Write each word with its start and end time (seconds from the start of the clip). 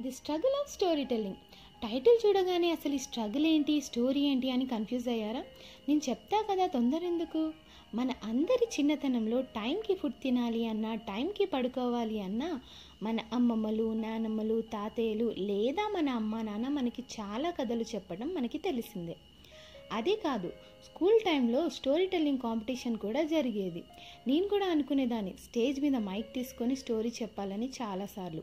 The 0.00 0.10
struggle 0.12 0.56
of 0.60 0.72
story 0.72 1.04
telling 1.04 1.40
title 1.82 2.26
చూడగానే 2.26 2.70
అసలు 2.70 2.94
ఈ 2.94 2.98
స్ట్రగుల్ 2.98 3.46
ఏంటి 3.46 3.80
స్టోరీ 3.80 4.20
ఏంటి 4.20 4.50
అని 4.50 4.66
కన్ఫ్యూజ్ 4.66 5.08
అయ్యారా? 5.08 5.42
నేను 5.88 6.00
చెప్తా 6.08 6.38
కదా 6.50 6.66
తొందర 6.66 7.02
ఎందుకు 7.04 7.40
మన 7.94 8.10
అందరి 8.24 8.66
చిన్నతనంలో 8.66 9.40
టైంకి 9.40 9.94
ఫుడ్ 9.94 10.18
తినాలి 10.22 10.66
అన్నా 10.66 10.94
టైంకి 10.94 11.44
పడుకోవాలి 11.44 12.20
అన్నా 12.20 12.60
మన 13.02 13.18
అమ్మమ్మలు 13.32 13.92
నానమ్మలు 13.92 14.60
తాతయ్యలు 14.60 15.34
లేదా 15.38 15.88
మన 15.88 16.08
అమ్మ 16.10 16.42
నాన్న 16.42 16.68
మనకి 16.68 17.04
చాలా 17.20 17.50
కథలు 17.50 17.84
చెప్పడం 17.94 18.34
మనకి 18.34 18.58
తెలిసిందే. 18.58 19.16
అదే 19.92 20.16
కాదు 20.16 20.52
స్కూల్ 20.84 21.20
టైంలో 21.20 21.68
స్టోరీ 21.68 22.06
టెల్లింగ్ 22.06 22.38
కాంపిటీషన్ 22.38 22.96
కూడా 22.96 23.22
జరిగేది. 23.22 23.84
నేను 24.26 24.48
కూడా 24.48 24.66
అనుకునేదాన్ని 24.66 25.34
స్టేజ్ 25.44 25.80
మీద 25.80 25.96
మైక్ 25.96 26.34
తీసుకొని 26.34 26.76
స్టోరీ 26.76 27.12
చెప్పాలని 27.22 27.70
చాలాసార్లు. 27.82 28.42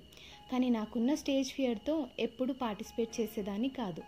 కానీ 0.52 0.70
నాకున్న 0.70 1.14
స్టేజ్ 1.14 1.52
ఫియర్తో 1.52 2.08
ఎప్పుడు 2.20 2.54
పార్టిసిపేట్ 2.54 3.22
చేసేదాన్ని 3.22 3.70
కాదు. 3.70 4.02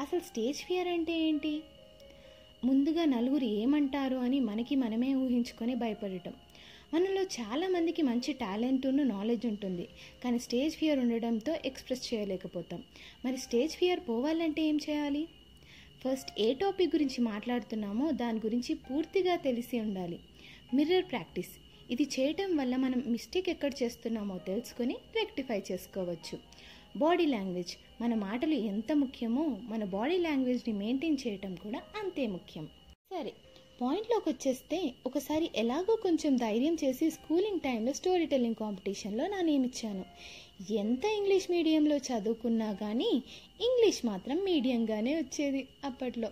అసలు 0.00 0.20
స్టేజ్ 0.20 0.58
ఫియర్ 0.58 0.88
అంటే 0.88 1.12
ఏంటి? 1.20 1.62
ముందుగా 2.64 3.04
నలుగురు 3.04 3.44
ఏమంటారు 3.44 4.16
అని 4.16 4.40
మనకి 4.40 4.76
మనమే 4.76 5.14
ఊహించుకొని 5.14 5.74
భయపడటం. 5.74 6.32
మనలో 6.94 7.22
చాలామందికి 7.22 8.02
మంచి 8.02 8.32
టాలెంట్ 8.32 8.86
ఉన్న 8.86 9.02
నాలెడ్జ్ 9.02 9.46
ఉంటుంది. 9.46 9.88
కానీ 10.24 10.38
స్టేజ్ 10.38 10.76
ఫియర్ 10.76 10.98
ఉండడంతో 10.98 11.56
ఎక్స్ప్రెస్ 11.64 12.14
చేయలేకపోతాం. 12.14 12.82
మరి 13.24 13.36
స్టేజ్ 13.36 13.72
ఫియర్ 13.72 14.00
పోవాలంటే 14.00 14.62
ఏం 14.62 14.78
చేయాలి? 14.90 15.28
ఫస్ట్ 16.04 16.40
ఏ 16.40 16.54
టాపిక్ 16.54 16.94
గురించి 16.94 17.20
మాట్లాడుతున్నామో 17.20 18.10
దాని 18.10 18.38
గురించి 18.38 18.74
పూర్తిగా 18.74 19.36
తెలిసి 19.36 19.80
ఉండాలి. 19.80 20.18
Mirror 20.74 21.04
practice. 21.04 21.52
ఇది 21.90 22.02
చేయటం 22.02 22.56
వల్ల 22.56 22.76
మనం 22.76 23.02
మిస్టేక్ 23.06 23.48
ఎక్కడ 23.48 23.72
చేస్తున్నామో 23.82 24.38
తెలుసుకొని 24.38 24.96
రెక్టిఫై 25.16 25.62
చేసుకోవచ్చు. 25.72 26.38
Body 26.96 27.26
language. 27.26 27.72
మన 28.00 28.14
మాటలు 28.14 28.54
ఎంత 28.72 28.92
ముఖ్యమో 28.92 29.44
మన 29.62 29.84
బాడీ 29.84 30.18
లాంగ్వేజ్ని 30.18 30.74
మెయింటైన్ 30.74 31.18
చేయటం 31.26 31.54
కూడా 31.54 31.82
అంతే 32.02 32.26
ముఖ్యం. 32.26 32.68
సరే 33.12 33.32
పాయింట్లోకి 33.80 34.28
వచ్చేస్తే 34.28 34.94
ఒకసారి 35.06 35.50
ఎలాగో 35.56 35.96
కొంచెం 35.96 36.36
ధైర్యం 36.36 36.76
చేసి 36.84 37.10
స్కూలింగ్ 37.10 37.60
టైంలో 37.60 37.92
స్టోరీ 37.92 38.26
టెల్లింగ్ 38.26 38.54
కాంపిటీషన్లో 38.54 39.26
నా 39.26 39.40
నేమ్ 39.40 39.64
ఇచ్చాను 39.64 40.04
ఎంత 40.74 41.04
ఇంగ్లీష్ 41.04 41.50
మీడియంలో 41.50 41.96
చదువుకున్నా 41.96 42.72
కానీ 42.72 43.10
ఇంగ్లీష్ 43.60 44.06
మాత్రం 44.06 44.44
మీడియంగానే 44.44 45.16
వచ్చేది 45.16 45.68
అప్పట్లో. 45.84 46.30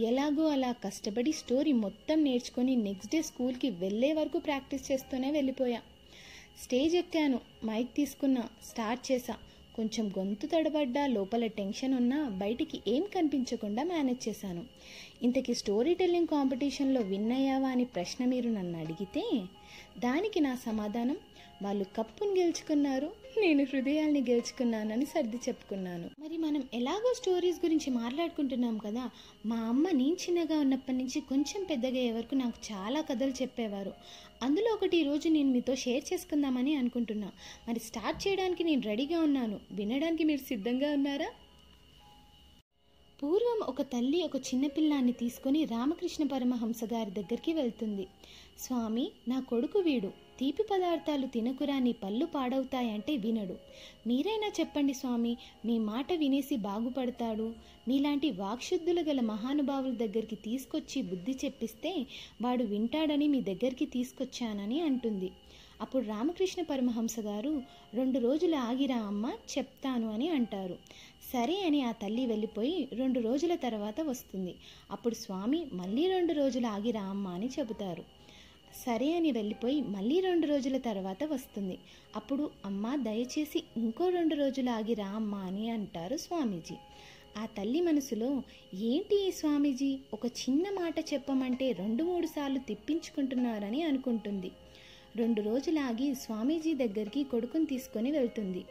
ఎలాగో 0.00 0.48
అలా 0.48 0.72
కష్టపడి 0.72 1.32
స్టోరీ 1.32 1.72
మొత్తం 1.72 2.24
నేర్చుకొని 2.24 2.76
నెక్స్ట్ 2.76 3.12
డే 3.14 3.22
స్కూల్కి 3.22 3.70
వెళ్ళే 3.70 4.12
వరకు 4.12 4.38
ప్రాక్టీస్ 4.38 4.92
చేస్తూనే 4.92 5.30
వెళ్ళిపోయా. 5.30 5.80
స్టేజ్ 6.62 6.96
ఎక్కాను 6.96 7.40
మైక్ 7.64 7.94
తీసుకున్నా 7.96 8.48
స్టార్ట్ 8.70 9.12
చేశా. 9.12 9.36
కొంచెం 9.78 10.06
గొంతు 10.18 10.46
తడబడ్డా 10.46 11.04
లోపల 11.06 11.44
టెన్షన్ 11.58 11.94
ఉన్నా 11.94 12.18
బయటికి 12.38 12.78
ఏం 12.94 13.04
కనిపించకుండా 13.14 13.82
మేనేజ్ 13.84 14.22
చేశాను. 14.28 14.62
ఇంతకీ 15.22 15.54
స్టోరీ 15.54 15.94
టెల్లింగ్ 15.94 16.26
కాంపిటీషన్లో 16.26 17.00
విన్ 17.12 17.32
అయ్యావా 17.32 17.68
అని 17.68 17.84
ప్రశ్న 17.94 18.24
మీరు 18.24 18.50
నన్ను 18.50 18.78
అడిగితే 18.78 19.24
దానికి 19.98 20.40
నా 20.40 20.54
సమాధానం 20.66 21.16
వాళ్ళు 21.62 21.84
కప్పును 21.84 22.30
గెలుచుకున్నారు 22.30 23.12
నేను 23.40 23.64
హృదయాల్ని 23.64 24.20
గెలుచుకున్నానని 24.20 25.06
సర్ది 25.06 25.36
చెప్పుకున్నాను. 25.36 26.10
మరి 26.18 26.36
మనం 26.36 26.62
ఎలాగో 26.74 27.14
స్టోరీస్ 27.16 27.64
గురించి 27.64 27.90
మాట్లాడుకుంటున్నాం 27.90 28.78
కదా 28.78 29.10
మా 29.46 29.56
అమ్మ 29.56 29.90
నేను 29.90 30.14
చిన్నగా 30.14 30.60
ఉన్నప్పటి 30.60 30.96
నుంచి 30.98 31.20
కొంచెం 31.20 31.64
పెద్దగా 31.64 32.14
వరకు 32.14 32.34
నాకు 32.34 32.72
చాలా 32.72 33.00
కథలు 33.00 33.30
చెప్పేవారు. 33.30 33.92
అందులో 34.42 34.74
ఒకటి 34.74 34.96
ఈరోజు 34.96 35.28
నేను 35.28 35.50
మీతో 35.50 35.74
షేర్ 35.74 36.04
చేసుకుందామని 36.12 36.74
అనుకుంటున్నా. 36.74 37.32
మరి 37.68 37.80
స్టార్ట్ 37.80 38.28
చేయడానికి 38.28 38.64
నేను 38.64 38.82
రెడీగా 38.82 39.20
ఉన్నాను. 39.20 39.60
వినడానికి 39.72 40.24
మీరు 40.24 40.40
సిద్ధంగా 40.40 40.92
ఉన్నారా? 40.92 41.30
పూర్వం 43.22 43.66
ఒక 43.68 43.82
తల్లి 43.82 44.22
ఒక 44.22 44.36
చిన్నపిల్లాన్ని 44.36 45.12
తీసుకొని 45.12 45.64
రామకృష్ణ 45.64 46.26
పరమహంస 46.26 46.84
గారి 46.92 47.10
దగ్గరికి 47.10 47.52
వెళ్తుంది. 47.52 48.06
స్వామి 48.58 49.12
నా 49.28 49.40
కొడుకు 49.40 49.78
వీడు. 49.78 50.27
తీపి 50.38 50.62
పదార్థాలు 50.62 51.26
తినకురా 51.26 51.78
నీ 51.78 51.92
పళ్ళు 51.92 52.26
పాడవుతాయంటే 52.26 53.16
వినడు. 53.16 53.56
మీరైనా 54.06 54.48
చెప్పండి 54.60 54.94
స్వామి 54.94 55.36
మీ 55.66 55.78
మాట 55.78 56.12
వినేసి 56.12 56.56
బాగుపడతాడు. 56.56 57.52
మీలాంటి 57.88 58.30
వాక్శుద్ధులు 58.30 59.00
గల 59.00 59.20
మహానుభావుల 59.20 59.90
దగ్గరికి 59.90 60.36
తీసుకొచ్చి 60.36 61.02
బుద్ధి 61.02 61.32
చెప్పిస్తే 61.44 62.06
వాడు 62.42 62.64
వింటాడని 62.64 63.28
మీ 63.28 63.40
దగ్గరికి 63.40 63.86
తీసుకొచ్చానని 63.86 64.80
అంటుంది. 64.80 65.30
అప్పుడు 65.80 66.04
రామకృష్ణ 66.06 66.62
పరమహంస 66.62 67.20
గారు 67.20 67.62
రెండు 67.94 68.18
రోజులు 68.18 68.56
ఆగిరా 68.56 68.96
అమ్మ 68.96 69.32
చెప్తాను 69.58 70.12
అని 70.12 70.28
అంటారు. 70.28 70.76
సరే 71.32 71.62
అని 71.66 71.82
ఆ 71.82 71.92
తల్లి 71.92 72.26
వెళ్ళిపోయి 72.26 72.88
రెండు 72.92 73.20
రోజుల 73.20 73.54
తర్వాత 73.54 74.00
వస్తుంది. 74.00 74.54
అప్పుడు 74.90 75.14
స్వామి 75.14 75.66
మళ్ళీ 75.72 76.08
రెండు 76.08 76.32
రోజులు 76.32 76.66
ఆగిరా 76.66 77.02
అమ్మ 77.02 77.28
అని 77.28 77.50
చెబుతారు. 77.58 78.04
సరే 78.74 79.16
అని 79.16 79.32
వెళ్ళిపోయి 79.32 79.80
మళ్ళీ 79.80 80.20
రెండు 80.20 80.46
రోజుల 80.46 80.78
తర్వాత 80.78 81.24
వస్తుంది. 81.24 81.78
అప్పుడు 82.16 82.50
అమ్మ 82.64 82.96
దయచేసి 82.96 83.62
ఇంకో 83.76 84.08
రెండు 84.08 84.34
రోజులు 84.34 84.70
ఆగి 84.70 84.94
రా 84.94 85.06
అమ్మ 85.06 85.34
అని 85.34 85.70
అంటారు 85.70 86.16
స్వామీజీ. 86.16 86.76
ఆ 87.38 87.46
తల్లి 87.46 87.80
మనసులో 87.80 88.42
ఏంటి 88.74 89.28
ఈ 89.28 89.30
స్వామీజీ? 89.30 89.98
ఒక 90.12 90.26
చిన్న 90.26 90.62
మాట 90.62 90.94
చెప్పమంటే 91.14 91.72
రెండు 91.72 92.04
మూడు 92.04 92.26
సార్లు 92.26 92.58
తిప్పించుకుంటున్నారని 92.58 93.82
అనుకుంటుంది. 93.82 94.50
రెండు 95.22 95.40
రోజులాగి 95.42 96.08
స్వామీజీ 96.22 96.72
దగ్గరికి 96.82 97.22
కొడుకుని 97.32 97.66
తీసుకొని 97.72 98.10
వెళ్తుంది. 98.18 98.62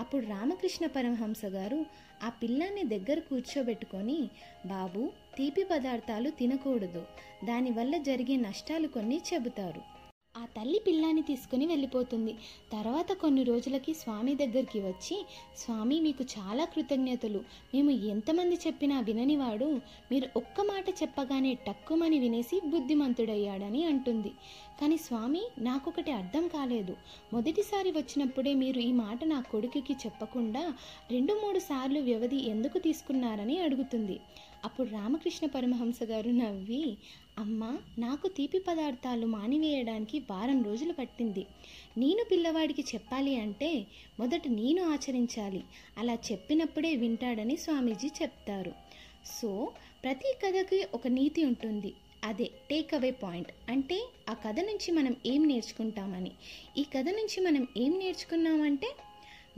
అప్పుడు 0.00 0.24
రామకృష్ణ 0.26 0.84
పరమహంస 0.96 1.42
గారు 1.56 1.80
ఆ 2.26 2.28
పిల్లాన్ని 2.40 2.84
దగ్గర 2.94 3.18
కూర్చోబెట్టుకొని 3.30 4.18
బాబు 4.66 5.02
తీపి 5.36 5.64
పదార్థాలు 5.72 6.30
తినకూడదు. 6.40 7.02
దానివల్ల 7.44 7.96
జరిగే 8.08 8.36
నష్టాలు 8.46 8.88
కొన్ని 8.96 9.20
చెబుతారు. 9.30 9.82
ఆ 10.36 10.46
తల్లి 10.56 10.80
పిల్లాన్ని 10.86 11.22
తీసుకుని 11.22 11.66
వెళ్ళిపోతుంది. 11.66 12.32
తర్వాత 12.72 13.12
కొన్ని 13.12 13.42
రోజులకి 13.42 13.94
స్వామి 13.94 14.34
దగ్గరికి 14.34 14.80
వచ్చి 14.80 15.16
స్వామి 15.56 16.00
మీకు 16.00 16.24
చాలా 16.24 16.64
కృతజ్ఞతలు. 16.64 17.40
మేము 17.74 17.90
ఎంతమంది 17.90 18.54
చెప్పినా 18.66 19.00
విననివాడు. 19.00 19.80
మీరు 20.12 20.28
ఒక్క 20.36 20.60
మాట 20.60 20.84
చెప్పగానే 21.02 21.54
టక్కుమని 21.66 22.18
వినేసి 22.18 22.60
బుద్ధిమంతుడయ్యాడని 22.66 23.84
అంటుంది. 23.84 24.32
కానీ 24.80 24.96
స్వామి 24.96 25.42
నాకొకటి 25.58 26.10
అర్థం 26.10 26.48
కాలేదు. 26.48 26.96
మొదటిసారి 27.32 27.90
వచ్చినప్పుడే 27.90 28.54
మీరు 28.54 28.78
ఈ 28.78 28.92
మాట 28.92 29.24
నా 29.24 29.40
కొడుకుకి 29.40 29.92
చెప్పకుండా 29.92 30.64
రెండు 31.10 31.34
మూడు 31.34 31.58
సార్లు 31.58 32.00
వ్యవధి 32.00 32.50
ఎందుకు 32.50 32.78
తీసుకున్నారని 32.78 33.58
అడుగుతుంది. 33.58 34.20
అప్పుడు 34.66 34.88
రామకృష్ణ 34.88 35.46
పరమహంస 35.46 36.02
గారు 36.02 36.30
నవ్వి 36.30 36.96
అమ్మ 37.38 37.78
నాకు 37.98 38.28
తీపి 38.28 38.58
పదార్థాలు 38.58 39.26
మానివేయడానికి 39.26 40.18
వారం 40.18 40.62
రోజులు 40.62 40.92
పట్టింది. 40.92 41.46
నేను 41.98 42.24
పిల్లవాడికి 42.30 42.82
చెప్పాలి 42.82 43.40
అంటే 43.40 43.86
మొదట 44.20 44.42
నేను 44.48 44.92
ఆచరించాలి. 44.92 45.64
అలా 45.98 46.14
చెప్పినప్పుడే 46.14 46.96
వింటాడని 46.96 47.56
స్వామీజీ 47.56 48.08
చెప్తారు. 48.22 48.72
సో 49.40 49.72
ప్రతి 50.04 50.34
కథకి 50.46 50.86
ఒక 50.94 51.06
నీతి 51.06 51.44
ఉంటుంది. 51.44 51.94
అదే 52.24 52.50
టేక్ 52.70 52.94
అవే 52.94 53.10
పాయింట్. 53.10 53.52
అంటే 53.68 54.08
ఆ 54.28 54.32
కథ 54.32 54.60
నుంచి 54.60 54.92
మనం 54.92 55.16
ఏం 55.26 55.48
నేర్చుకుంటామని. 55.48 56.30
ఈ 56.78 56.82
కథ 56.82 57.04
నుంచి 57.08 57.40
మనం 57.40 57.66
ఏం 57.76 57.98
నేర్చుకున్నామంటే 57.98 58.96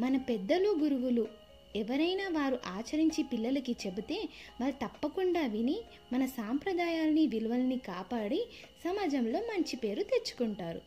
మన 0.01 0.17
పెద్దలు 0.17 0.77
గురువులు 0.79 1.38
ఎవరైనా 1.77 2.29
వారు 2.29 2.59
ఆచరించి 2.67 3.23
పిల్లలకి 3.23 3.77
చెబితే 3.87 4.29
వారు 4.61 4.73
తప్పకుండా 4.73 5.47
విని 5.47 5.81
మన 6.13 6.27
సాంప్రదాయాలని 6.27 7.27
విలువల్ని 7.27 7.79
కాపాడి 7.79 8.41
సమాజంలో 8.85 9.41
మంచి 9.41 9.77
పేరు 9.77 10.03
తెచ్చుకుంటారు. 10.03 10.81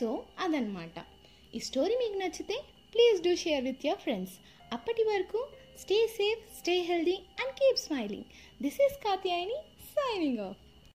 సో 0.00 0.24
అదనమాట 0.40 1.04
ఈ 1.54 1.58
స్టోరీ 1.58 1.94
మీకు 1.94 2.18
నచ్చితే 2.18 2.62
please 2.94 3.22
do 3.22 3.34
share 3.34 3.64
with 3.64 3.86
your 3.86 4.00
friends. 4.00 4.34
అప్పటి 4.72 5.02
వరకు 5.02 5.46
stay 5.80 6.06
safe 6.06 6.58
stay 6.58 6.80
healthy 6.80 7.14
and 7.14 7.54
keep 7.54 7.78
smiling. 7.78 8.24
This 8.62 8.74
is 8.74 9.04
Katyayani 9.04 9.58
signing 9.96 10.38
off. 10.38 10.65